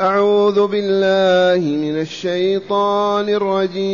[0.00, 3.90] أعوذ بالله من الشيطان الرجيم.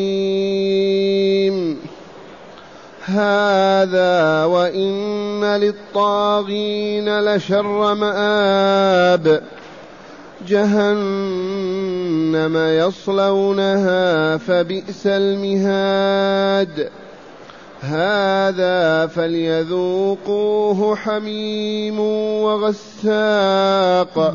[3.04, 9.42] هذا وإن للطاغين لشر مآب.
[10.48, 16.90] جهنم يصلونها فبئس المهاد.
[17.80, 22.00] هذا فليذوقوه حميم
[22.40, 24.34] وغساق.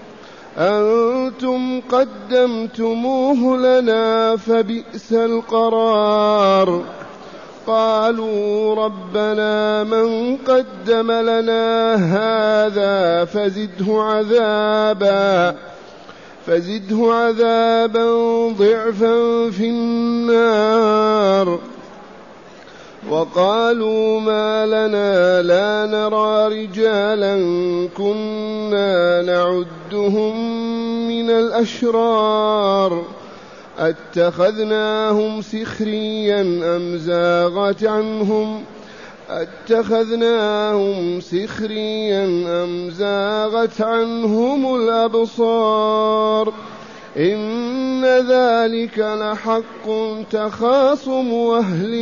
[0.57, 6.83] أنتم قدمتموه لنا فبئس القرار.
[7.67, 15.55] قالوا ربنا من قدم لنا هذا فزده عذابا
[16.47, 18.05] فزده عذابا
[18.49, 21.00] ضعفا في النار.
[23.11, 27.35] وقالوا ما لنا لا نرى رجالا
[27.97, 30.37] كنا نعدهم
[31.07, 33.05] من الأشرار
[33.79, 36.41] أتخذناهم سخريا
[36.75, 38.63] أم زاغت عنهم
[39.29, 42.25] أتخذناهم سخريا
[42.63, 46.53] أم زاغت عنهم الأبصار
[47.17, 49.87] إن ذلك لحق
[50.31, 51.93] تخاصم أهل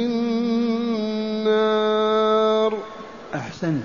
[1.41, 2.77] النار.
[3.35, 3.83] أحسنت.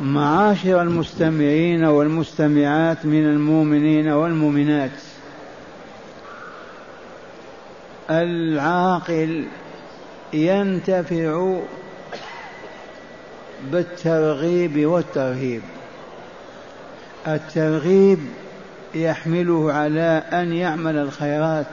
[0.00, 4.90] معاشر المستمعين والمستمعات من المؤمنين والمؤمنات.
[8.10, 9.44] العاقل
[10.32, 11.60] ينتفع
[13.72, 15.62] بالترغيب والترهيب.
[17.26, 18.18] الترغيب
[18.94, 21.66] يحمله على أن يعمل الخيرات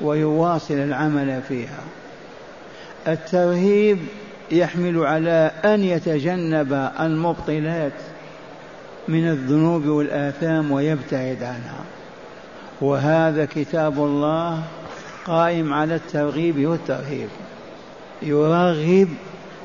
[0.00, 1.80] ويواصل العمل فيها.
[3.08, 3.98] الترهيب
[4.50, 7.92] يحمل على أن يتجنب المبطلات
[9.08, 11.84] من الذنوب والآثام ويبتعد عنها.
[12.80, 14.62] وهذا كتاب الله
[15.26, 17.28] قائم على الترغيب والترهيب.
[18.22, 19.08] يرغب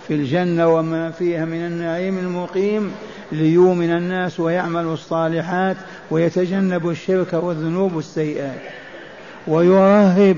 [0.07, 2.91] في الجنة وما فيها من النعيم المقيم
[3.33, 5.77] ليؤمن الناس ويعملوا الصالحات
[6.11, 8.59] ويتجنبوا الشرك والذنوب والسيئات
[9.47, 10.37] ويرهب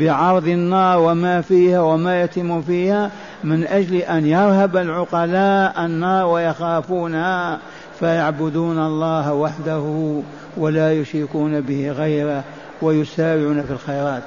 [0.00, 3.10] بعرض النار وما فيها وما يتم فيها
[3.44, 7.58] من أجل أن يرهب العقلاء النار ويخافونها.
[8.00, 10.22] فيعبدون الله وحده
[10.56, 12.44] ولا يشركون به غيره
[12.82, 14.22] ويسارعون في الخيرات.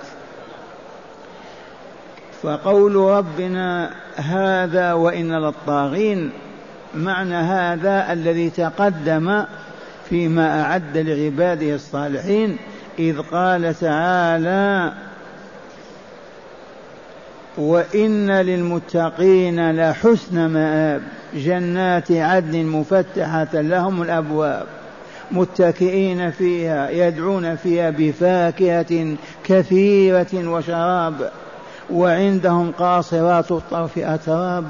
[2.44, 6.32] فقول ربنا هذا وإن للطاغين
[6.96, 9.44] معنى هذا الذي تقدم
[10.10, 12.58] فيما أعد لعباده الصالحين
[13.00, 14.94] إذ قال تعالى
[17.58, 21.02] وإن للمتقين لحسن مآب
[21.34, 24.66] جنات عدن مفتحة لهم الأبواب
[25.32, 31.32] متكئين فيها يدعون فيها بفاكهة كثيرة وشراب.
[31.90, 34.66] وعندهم قاصرات الطرف أتراب.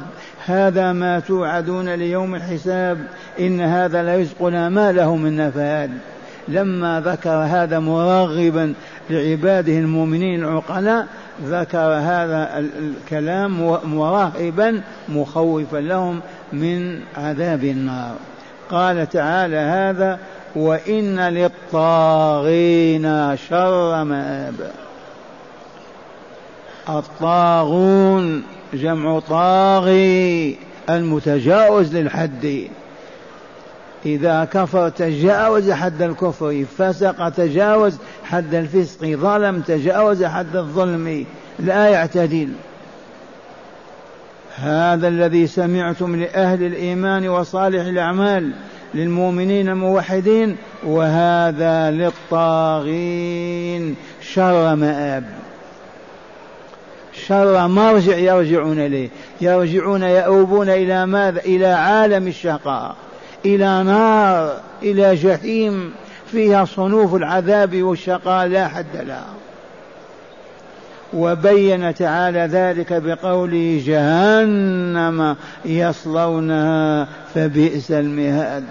[0.46, 2.98] هذا ما توعدون ليوم الحساب.
[3.40, 5.92] إن هذا لرزقنا ما له من نفاد.
[6.48, 8.74] لما ذكر هذا مرغبا
[9.10, 11.08] لعباده المؤمنين العقلاء
[11.44, 16.20] ذكر هذا الكلام مراهبا مخوفا لهم
[16.54, 18.16] من عذاب النار.
[18.70, 20.20] قال تعالى هذا
[20.56, 23.04] وإن للطاغين
[23.50, 24.72] شر مآب.
[26.90, 28.44] الطاغون
[28.74, 30.58] جمع طاغي
[30.90, 32.68] المتجاوز للحد.
[34.06, 41.26] إذا كفر تجاوز حد الكفر فسق تجاوز حد الفسق ظلم تجاوز حد الظلم
[41.60, 42.50] لا يعتدل.
[44.56, 48.52] هذا الذي سمعتم لأهل الإيمان وصالح الأعمال
[48.94, 53.96] للمؤمنين الموحدين وهذا للطاغين.
[54.22, 55.47] شر مآب.
[57.28, 59.10] شر مرجع يرجعون إليه.
[59.42, 62.96] يرجعون يؤوبون إلى ماذا؟ إلى عالم الشقاء.
[63.46, 64.54] إلى نار
[64.84, 65.94] إلى جحيم.
[66.32, 69.28] فيها صنوف العذاب والشقاء لا حد لها.
[71.14, 75.36] وبين تعالى ذلك بقوله جهنم
[75.66, 78.64] يصلونها فبئس المهاد.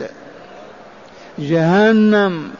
[1.38, 2.50] جهنم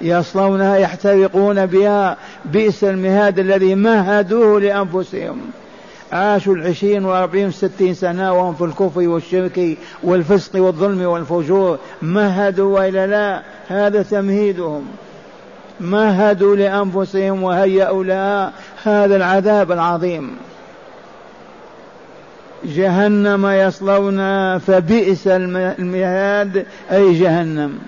[0.00, 5.40] يصلونها يحترقون بها بئس المهاد الذي مهدوه لأنفسهم.
[6.12, 11.78] عاشوا العشرين وأربعين وستين سنة وهم في الكفر والشرك والفسق والظلم والفجور.
[12.02, 14.86] مهدوا وإلا لا هذا تمهيدهم.
[15.80, 18.52] مهدوا لأنفسهم وهيأوا لها.
[18.84, 20.36] هذا العذاب العظيم.
[22.64, 27.78] جهنم يصلونها فبئس المهاد أي جهنم.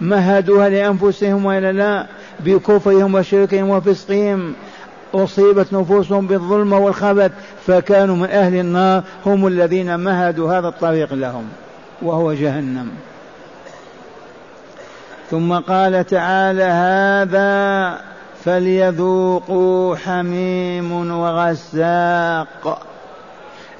[0.00, 2.06] مهدوها لأنفسهم وإلا لا
[2.40, 4.54] بكفرهم وشركهم وفسقهم.
[5.14, 7.32] أصيبت نفوسهم بالظلم والخبث
[7.66, 11.44] فكانوا من أهل النار هم الذين مهدوا هذا الطريق لهم
[12.02, 12.90] وهو جهنم.
[15.30, 18.00] ثم قال تعالى هذا
[18.44, 22.86] فليذوقوا حميم وغساق.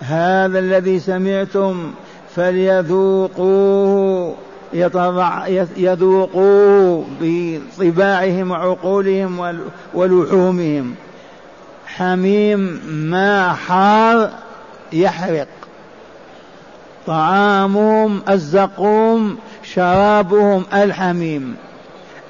[0.00, 1.92] هذا الذي سمعتم
[2.36, 4.34] فليذوقوه.
[4.72, 5.46] يطبع
[7.20, 9.60] بطباعهم وعقولهم
[9.94, 10.94] ولحومهم.
[11.86, 14.30] حميم ماء حار
[14.92, 15.46] يحرق.
[17.06, 21.56] طعامهم الزقوم شرابهم الحميم.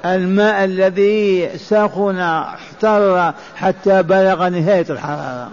[0.05, 5.49] الماء الذي سخن احتر حتى بلغ نهاية الحرارة.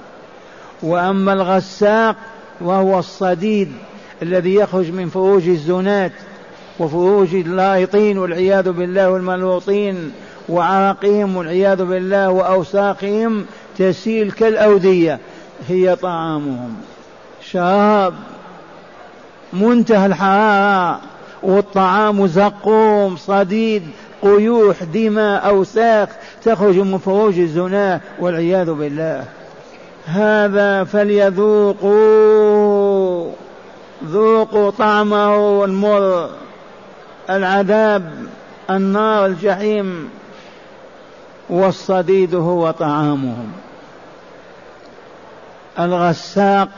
[0.83, 2.17] وأما الغساق
[2.61, 3.73] وهو الصديد
[4.23, 6.13] الذي يخرج من فروج الزنات
[6.79, 10.13] وفروج اللايطين والعياذ بالله والملوطين
[10.49, 13.47] وعرقهم والعياذ بالله وأوساخهم
[13.79, 15.19] تسيل كالأودية
[15.69, 16.75] هي طعامهم.
[17.51, 18.15] شراب
[19.53, 21.01] منتهى الحراره
[21.43, 23.83] والطعام زقوم صديد
[24.23, 26.09] قيوح دماء أوساخ
[26.45, 29.25] تخرج من فروج الزنا والعياذ بالله.
[30.07, 31.99] هذا فليذوقوا
[34.05, 36.29] ذوقوا طعمه المر
[37.31, 38.13] العذاب
[38.71, 40.09] النار الجحيم
[41.51, 43.53] والصديد هو طعامهم.
[45.79, 46.69] الغساق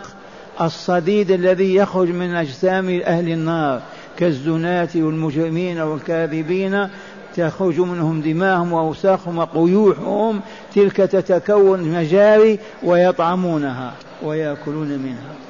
[0.61, 3.81] الصديد الذي يخرج من أجسام أهل النار
[4.19, 6.88] كالزناة والمجرمين والكاذبين
[7.37, 10.41] تخرج منهم دماءهم وأوساخهم وقيوحهم
[10.75, 13.93] تلك تتكون مجاري ويطعمونها
[14.23, 15.50] ويأكلون منها.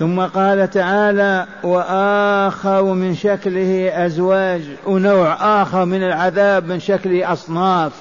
[0.00, 7.92] ثم قال تعالى وآخر من شكله أزواج ونوع آخر من العذاب من شكله أصناف.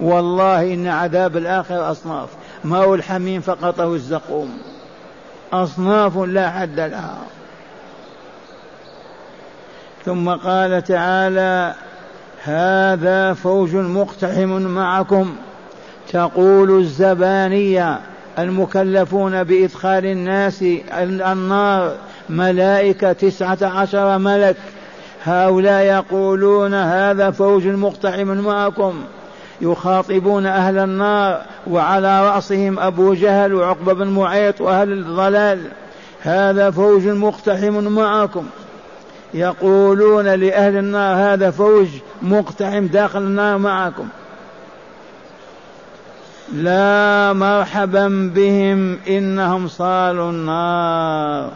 [0.00, 2.28] والله إن عذاب الآخر أصناف.
[2.64, 4.58] ما هو الحميم فقط أو الزقوم.
[5.52, 7.18] أصناف لا حد لها.
[10.04, 11.74] ثم قال تعالى
[12.44, 15.36] هذا فوج مقتحم معكم
[16.12, 18.00] تقول الزبانية.
[18.38, 21.96] المكلفون بإدخال الناس النار.
[22.30, 24.56] ملائكة تسعة عشر ملك.
[25.24, 28.94] هؤلاء يقولون هذا فوج مقتحم معكم.
[29.60, 35.60] يخاطبون أهل النار وعلى رأسهم أبو جهل وعقبة بن معيط وأهل الضلال.
[36.20, 38.46] هذا فوج مقتحم معكم.
[39.34, 41.88] يقولون لأهل النار هذا فوج
[42.22, 44.08] مقتحم داخل النار معكم.
[46.54, 51.50] لا مرحبا بهم إنهم صالوا النار.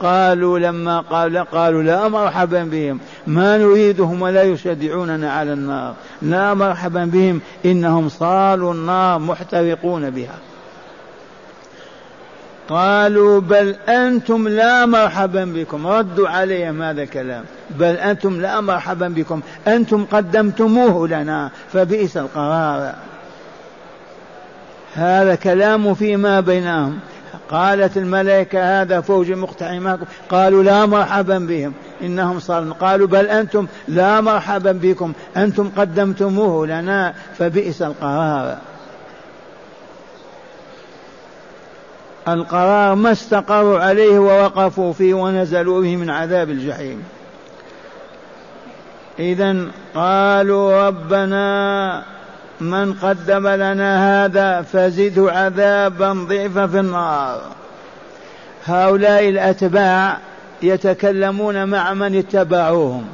[0.00, 3.00] قالوا لما قال قالوا لا مرحبا بهم.
[3.26, 5.94] ما نريدهم ولا يشجعوننا على النار.
[6.22, 10.38] لا مرحبا بهم إنهم صالوا النار محترقون بها.
[12.68, 15.86] قالوا بل أنتم لا مرحبا بكم.
[15.86, 17.44] ردوا عليهم هذا الكلام.
[17.70, 19.40] بل أنتم لا مرحبا بكم.
[19.66, 21.50] أنتم قدمتموه لنا.
[21.72, 22.94] فبئس القرار.
[24.94, 26.98] هذا كلام فيما بينهم.
[27.50, 31.72] قالت الملائكة هذا فوج مقتحماكم قالوا لا مرحبا بهم.
[32.02, 35.12] إنهم صاروا قالوا بل أنتم لا مرحبا بكم.
[35.36, 38.58] أنتم قدمتموه لنا فبئس القرار.
[42.28, 47.02] القرار ما استقروا عليه ووقفوا فيه ونزلوا به من عذاب الجحيم.
[49.18, 49.56] إذا
[49.94, 52.17] قالوا ربنا
[52.60, 57.40] من قدم لنا هذا فزده عذابا ضعفا في النار.
[58.66, 60.18] هؤلاء الأتباع
[60.62, 63.04] يتكلمون مع من اتبعوهم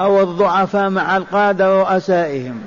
[0.00, 2.60] أو الضعفاء مع القادة ورؤسائهم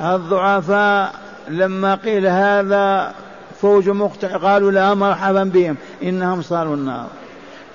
[0.00, 1.12] الضعفاء
[1.48, 3.14] لما قيل هذا
[3.62, 7.06] فوج مقطع قالوا لا مرحبا بهم إنهم صاروا النار.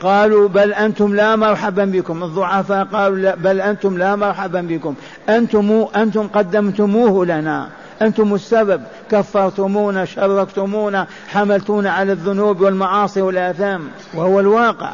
[0.01, 2.23] قالوا بل أنتم لا مرحبا بكم.
[2.23, 4.95] الضعفاء قالوا لا بل أنتم لا مرحبا بكم.
[5.29, 7.69] أنتم أنتم قدمتموه لنا.
[8.01, 8.81] أنتم السبب.
[9.11, 13.89] كفرتمونا شركتمونا حملتونا على الذنوب والمعاصي والآثام.
[14.13, 14.91] وهو الواقع.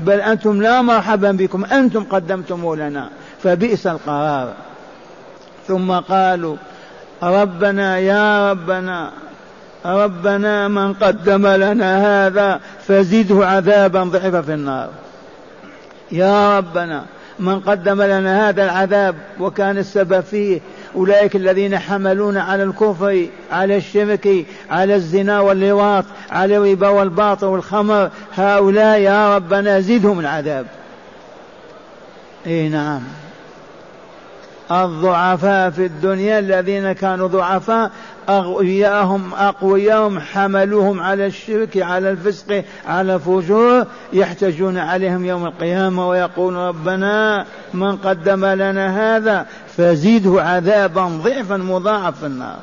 [0.00, 1.64] بل أنتم لا مرحبا بكم.
[1.64, 3.08] أنتم قدمتم لنا.
[3.42, 4.52] فبئس القرار.
[5.68, 6.56] ثم قالوا
[7.22, 9.10] ربنا يا ربنا
[9.86, 14.88] ربنا من قدم لنا هذا فزده عذابا ضعفا في النار.
[16.12, 17.04] يا ربنا
[17.38, 20.60] من قدم لنا هذا العذاب وكان السبب فيه
[20.96, 28.10] أولئك الذين حملون على الكفر على الشرك على الزنا واللواط على الربا والباطل والخمر.
[28.36, 30.66] هؤلاء يا ربنا زدهم العذاب.
[32.46, 33.00] اي نعم.
[34.72, 37.90] الضعفاء في الدنيا الذين كانوا ضعفاء
[38.28, 47.46] أغوياهم أقوياهم حملوهم على الشرك على الفسق على الفجور يحتجون عليهم يوم القيامة ويقول ربنا
[47.74, 49.46] من قدم لنا هذا
[49.76, 52.58] فزيده عذابا ضعفا مضاعف في النار.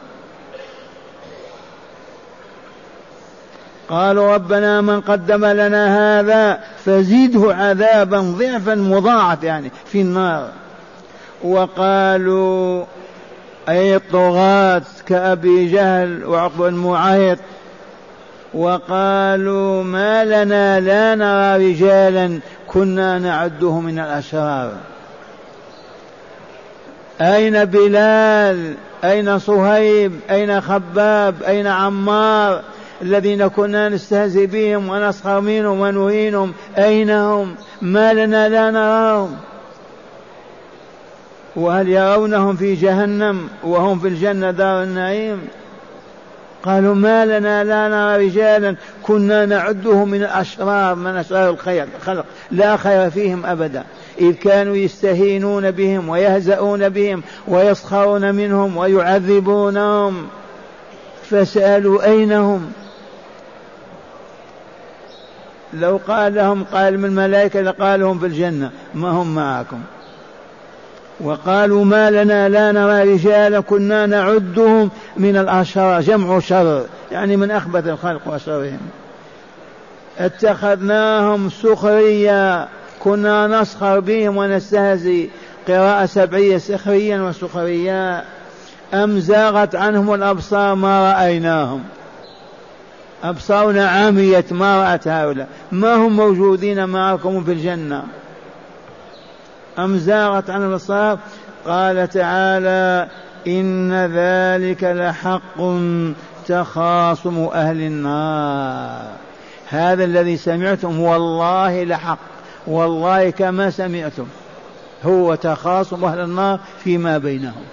[3.90, 10.50] قالوا ربنا من قدم لنا هذا فزيده عذابا ضعفا مضاعف يعني في النار.
[11.44, 12.86] وقالوا
[13.70, 17.40] أي الطغاة كأبي جهل وعقب المعيط
[18.54, 24.74] وقالوا ما لنا لا نرى رجالا كنا نعده من الأشرار.
[27.22, 32.62] أين بلال؟ أين صهيب؟ أين خباب؟ أين عمار؟
[33.02, 36.54] الذين كنا نستهزئ بهم ونسخر منهم ونهينهم.
[36.78, 39.38] أين هم؟ ما لنا لا نراهم.
[41.58, 45.48] وهل يرونهم في جهنم وهم في الجنة دار النعيم؟
[46.64, 48.76] قالوا ما لنا لا نرى رجالا.
[49.04, 52.26] كنا نعدهم من الأشرار من أشرار الخير الخلق.
[52.52, 53.84] لا خير فيهم أبدا.
[54.20, 60.28] إذ كانوا يستهينون بهم ويهزؤون بهم ويسخرون منهم ويعذبونهم.
[61.30, 62.72] فسألوا أين هم؟
[65.74, 68.72] لو قال لهم قال من الملائكة لقالهم في الجنة.
[68.94, 69.80] ما هم معكم؟
[71.20, 77.88] وقالوا ما لنا لا نرى رجالا كنا نعدهم من الأشرار جمع شر يعني من أخبث
[77.88, 78.80] الخلق وأشرارهم.
[80.20, 82.68] اتخذناهم سخريا
[83.00, 85.30] كنا نسخر بهم ونستهزي
[85.68, 88.24] قراءة سبعية سخريا وسخريا.
[88.94, 91.84] أم زاغت عنهم الأبصار؟ ما رأيناهم.
[93.24, 95.48] أبصارنا عامية ما رأت هؤلاء.
[95.72, 98.04] ما هم موجودين معكم في الجنة؟
[99.80, 101.20] أم زاغت عن الأبصار
[101.66, 103.08] قال تعالى
[103.48, 105.62] إن ذلك لحق
[106.48, 109.12] تخاصم أهل النار.
[109.70, 112.18] هذا الذي سمعتم والله لحق
[112.68, 114.26] والله كما سمعتم
[115.06, 117.64] هو تخاصم أهل النار فيما بينهم.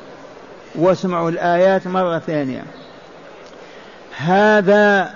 [0.75, 2.63] واسمعوا الآيات مرة ثانية.
[4.17, 5.11] هذا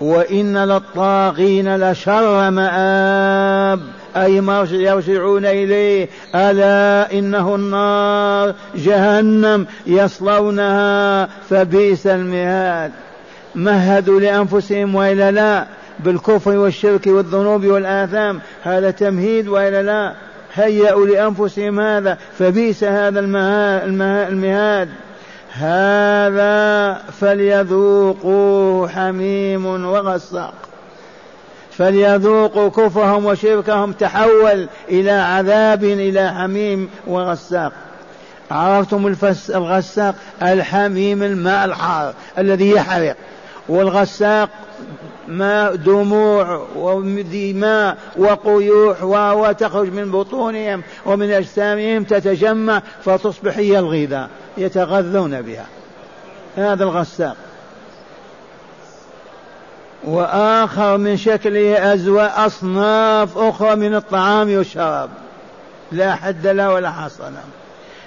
[0.00, 3.80] وإن للطاغين لشر مآب.
[4.16, 12.92] أي مرجع يرجعون إليه؟ ألا إنه النار جهنم يصلونها فبئس المهاد.
[13.54, 15.66] مهدوا لأنفسهم وإلا لا
[16.00, 18.40] بالكفر والشرك والذنوب والآثام.
[18.62, 20.14] هذا تمهيد وإلا لا.
[20.54, 23.20] هيأوا لأنفسهم هذا فبئس هذا
[24.30, 24.88] المهاد.
[25.52, 30.54] هذا فليذوقوه حميم وغساق.
[31.78, 37.72] فليذوقوا كفرهم وشركهم تحول إلى عذاب إلى حميم وغساق.
[38.50, 39.14] عرفتم
[39.50, 43.16] الغساق الحميم الماء الحار الذي يحرق.
[43.68, 44.48] والغساق
[45.28, 54.28] ماء دموع ودماء وقيوح وتخرج من بطونهم ومن أجسامهم تتجمع فتصبح هي الغذاء
[54.58, 55.66] يتغذون بها.
[56.56, 57.36] هذا الغساق.
[60.04, 65.10] وآخر من شكله أزواء أصناف أخرى من الطعام والشراب.
[65.92, 67.44] لا حد له ولا حصر له.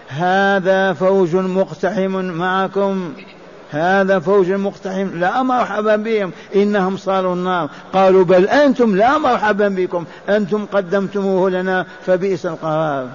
[0.10, 3.14] هذا فوج مقتحم معكم.
[3.72, 5.20] هذا فوج مقتحم.
[5.20, 6.32] لا مرحبا بهم.
[6.56, 7.70] إنهم صالوا النار.
[7.94, 10.06] قالوا بل أنتم لا مرحبا بكم.
[10.30, 13.08] أنتم قدمتموه لنا فبئس القرار.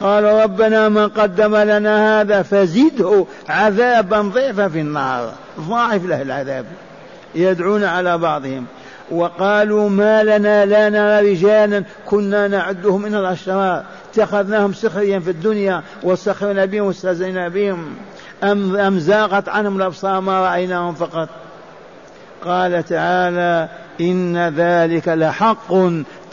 [0.00, 5.32] قال ربنا من قدم لنا هذا فزده عذابا ضعفا في النار.
[5.60, 6.64] ضاعف له العذاب.
[7.34, 8.66] يدعون على بعضهم.
[9.10, 13.84] وقالوا ما لنا لا نرى رجالا كنا نعده من الأشرار.
[14.12, 17.94] اتخذناهم سخريا في الدنيا وسخرنا بهم واستهزئنا بهم.
[18.44, 21.28] أم, أم زاغت عنهم الأبصار ما رأيناهم فقط.
[22.44, 23.68] قال تعالى
[24.00, 25.74] إن ذلك لحق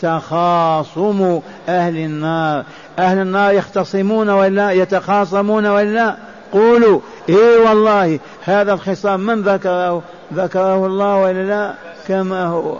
[0.01, 1.39] تخاصم
[1.69, 2.63] أهل النار.
[2.99, 6.15] أهل النار يختصمون ولا يتخاصمون ولا؟
[6.51, 6.99] قولوا
[7.29, 11.73] إيه والله هذا الخصام من ذكره؟ ذكره الله ولا لا؟
[12.07, 12.77] كما هو.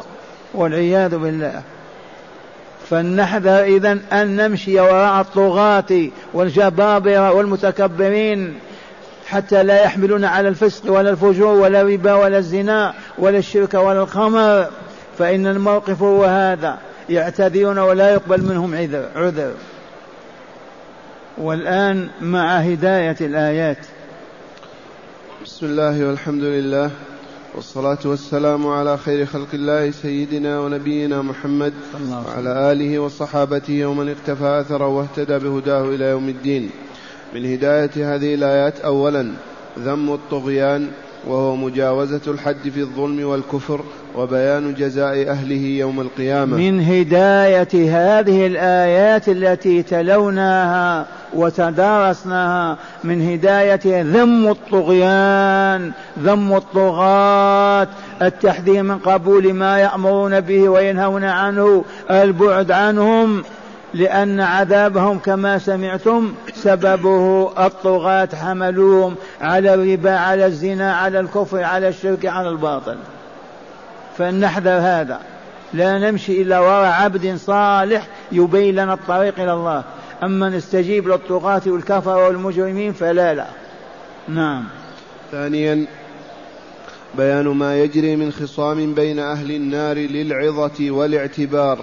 [0.54, 1.62] والعياذ بالله.
[2.90, 8.60] فلنحذر إذا أن نمشي وراء الطغاة والجبابرة والمتكبرين
[9.28, 14.68] حتى لا يحملنا على الفسق ولا الفجور ولا الربا ولا الزنا ولا الشرك ولا الخمر.
[15.18, 16.78] فإن الموقف هو هذا.
[17.10, 19.52] يعتذرون ولا يقبل منهم عذر عذر.
[21.38, 23.78] والآن مع هداية الآيات.
[25.46, 26.92] بسم الله والحمد لله.
[27.58, 31.74] والصلاة والسلام على خير خلق الله سيدنا ونبينا محمد
[32.12, 36.70] وعلى آله وصحابته ومن اقتفى أثره واهتدى بهداه إلى يوم الدين.
[37.34, 39.32] من هداية هذه الآيات أولا
[39.80, 40.92] ذم الطغيان
[41.28, 43.82] وهو مجاوزة الحد في الظلم والكفر
[44.16, 46.58] وبيان جزاء أهله يوم القيامة.
[46.58, 55.92] من هداية هذه الآيات التي تلوناها وتدارسناها من هداية ذم الطغيان
[56.24, 57.88] ذم الطغاة
[58.22, 63.44] التحذير من قبول ما يأمرون به وينهون عنه البعد عنهم.
[63.94, 72.26] لأن عذابهم كما سمعتم سببه الطغاة حملوهم على الربا على الزنا على الكفر على الشرك
[72.26, 72.98] على الباطل.
[74.18, 75.20] فلنحذر هذا.
[75.74, 79.84] لا نمشي إلا وراء عبد صالح يبين لنا الطريق إلى الله.
[80.24, 83.46] أما نستجيب للطغاة والكفر والمجرمين فلا لا.
[84.28, 84.64] نعم.
[85.32, 85.86] ثانيا
[87.18, 91.80] بيان ما يجري من خصام بين أهل النار للعظة والاعتبار.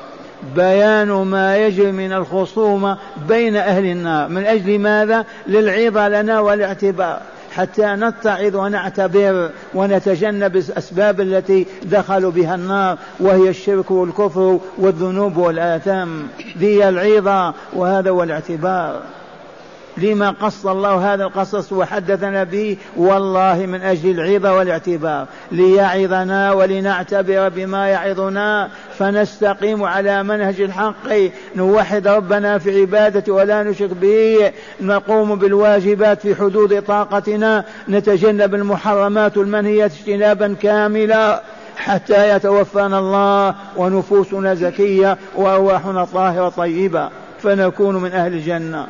[0.57, 2.99] بيان ما يجري من الخصومة
[3.29, 4.29] بين أهل النار.
[4.29, 7.21] من أجل ماذا؟ للعظة لنا والاعتبار.
[7.55, 16.29] حتى نتعظ ونعتبر ونتجنب الأسباب التي دخلوا بها النار وهي الشرك والكفر والذنوب والآثام.
[16.59, 19.03] ذي العظة وهذا هو الاعتبار.
[19.97, 25.27] لما قص الله هذا القصص وحدثنا به والله من أجل العظة والاعتبار.
[25.53, 31.13] ليعظنا ولنعتبر بما يعظنا فنستقيم على منهج الحق.
[31.57, 34.53] نوحد ربنا في عبادته ولا نشرك به.
[34.81, 37.65] نقوم بالواجبات في حدود طاقتنا.
[37.89, 41.43] نتجنب المحرمات والمنهيات اجتنابا كاملا
[41.77, 47.09] حتى يتوفانا الله ونفوسنا زكية وأرواحنا طاهرة طيبة.
[47.43, 48.87] فنكون من أهل الجنة.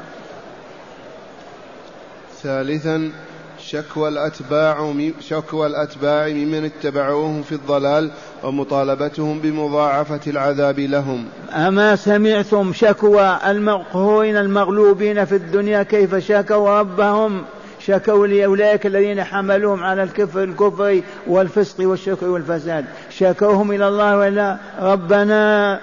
[2.44, 3.11] ثالثا
[3.59, 8.11] شكوى الأتباع شكوى الأتباع ممن اتبعوهم في الضلال
[8.42, 11.24] ومطالبتهم بمضاعفة العذاب لهم.
[11.52, 17.42] أما سمعتم شكوى المقهورين المغلوبين في الدنيا كيف شكوا ربهم؟
[17.87, 22.85] شكوا لأولئك الذين حملوهم على الكفر الكفر والفسق والشرك والفساد.
[23.11, 25.80] شكوهم إلى الله ولا ربنا.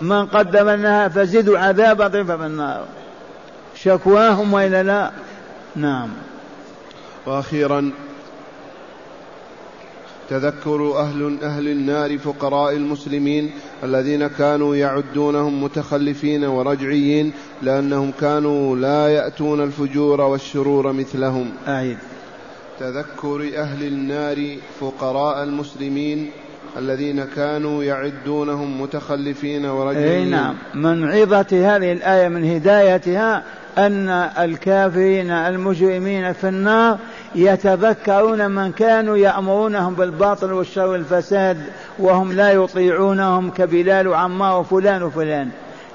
[0.00, 2.84] من قدم فزدوا عذاب في النار.
[3.74, 5.10] شكواهم وإلا لا.
[5.78, 6.08] نعم.
[7.26, 7.90] وأخيرا
[10.30, 13.50] تذكر أهل أهل النار فقراء المسلمين
[13.84, 21.50] الذين كانوا يعدونهم متخلفين ورجعيين لأنهم كانوا لا يأتون الفجور والشرور مثلهم.
[21.68, 21.98] أعيد
[22.80, 26.30] تذكر أهل النار فقراء المسلمين
[26.78, 30.24] الذين كانوا يعدونهم متخلفين ورجعيين.
[30.24, 30.54] أي نعم.
[30.74, 33.44] من عظة هذه الآية من هدايتها
[33.78, 36.98] أن الكافرين المجرمين في النار
[37.34, 41.58] يتذكرون من كانوا يأمرونهم بالباطل والشر والفساد
[41.98, 45.48] وهم لا يطيعونهم كبلال وعمار وفلان وفلان.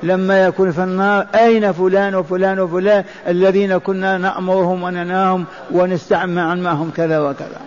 [0.04, 7.20] لما يكون في النار أين فلان وفلان وفلان الذين كنا نأمرهم ونناهم ونستعمل معهم كذا
[7.20, 7.62] وكذا؟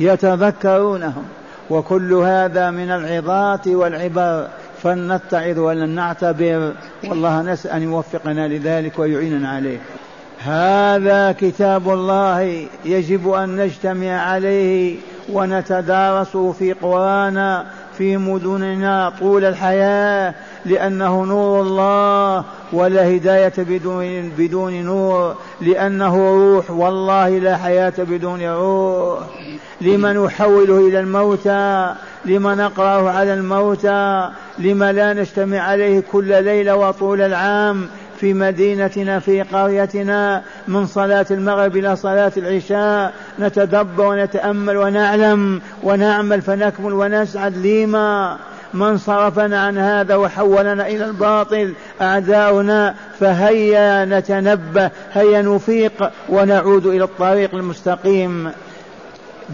[0.00, 1.24] يتذكرونهم.
[1.70, 4.48] وكل هذا من العظات والعبر.
[4.82, 6.72] فلنتعظ ولن نعتبر.
[7.04, 9.78] والله نسأل أن يوفقنا لذلك ويعيننا عليه.
[10.38, 14.96] هذا كتاب الله يجب أن نجتمع عليه
[15.32, 17.66] ونتدارسه في قرانا
[17.98, 20.34] في مدننا طول الحياة
[20.66, 29.18] لأنه نور الله ولا هداية بدون بدون نور لأنه روح والله لا حياة بدون روح.
[29.80, 37.20] لمن نحوله إلى الموتى لما نقرأه على الموتى لما لا نجتمع عليه كل ليلة وطول
[37.20, 37.88] العام
[38.20, 46.92] في مدينتنا في قريتنا من صلاة المغرب إلى صلاة العشاء نتدبر ونتأمل ونعلم ونعمل فنكمل
[46.92, 48.36] ونسعد لما
[48.74, 57.54] من صرفنا عن هذا وحولنا إلى الباطل أعداؤنا فهيا نتنبه هيا نفيق ونعود إلى الطريق
[57.54, 58.50] المستقيم.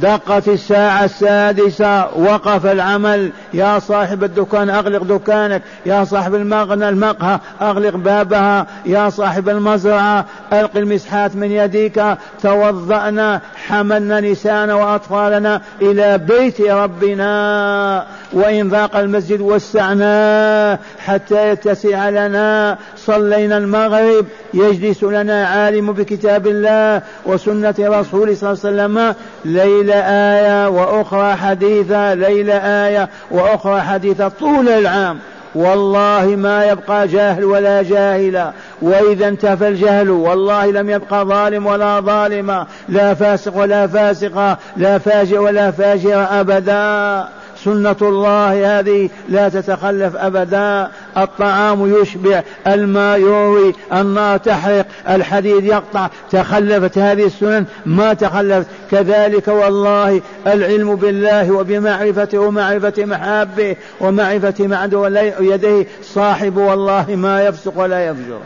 [0.02, 3.30] دقت الساعة السادسة وقف العمل.
[3.54, 5.62] يا صاحب الدكان أغلق دكانك.
[5.86, 8.66] يا صاحب المغنى المقهى أغلق بابها.
[8.86, 12.02] يا صاحب المزرعة ألق المسحات من يديك.
[12.42, 18.06] توضأنا حملنا نساءنا وأطفالنا إلى بيت ربنا.
[18.34, 22.78] وإن ضاق المسجد وسعناه حتى يتسع لنا.
[22.96, 29.14] صلينا المغرب يجلس لنا عالم بكتاب الله وسنة رسول صلى الله عليه وسلم.
[29.44, 35.18] ليلة آية وأخرى حديثة ليلة آية وأخرى حديثة طول العام.
[35.54, 42.66] والله ما يبقى جاهل ولا جاهلا وإذا انتفى الجهل والله لم يبقى ظالم ولا ظالما
[42.88, 47.28] لا فاسق ولا فاسقة لا فاجر ولا فاجر أبدا.
[47.64, 50.90] سنة الله هذه لا تتخلف أبدا.
[51.16, 56.08] الطعام يشبع الماء يروي النار تحرق الحديد يقطع.
[56.30, 58.66] تخلفت هذه السنن؟ ما تخلفت.
[58.90, 65.06] كذلك والله العلم بالله وبمعرفته ومعرفة محابه ومعرفة معدو
[65.40, 68.40] يديه صاحب والله ما يفسق ولا يفجر.